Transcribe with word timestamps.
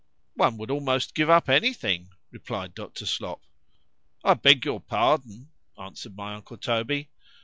——One 0.33 0.57
would 0.57 0.71
almost 0.71 1.13
give 1.13 1.29
up 1.29 1.47
any 1.47 1.73
thing, 1.75 2.09
replied 2.31 2.73
Dr. 2.73 3.05
Slop.—I 3.05 4.33
beg 4.33 4.65
your 4.65 4.79
pardon,——answered 4.79 6.15
my 6.17 6.33
uncle 6.33 6.57
_Toby. 6.57 7.09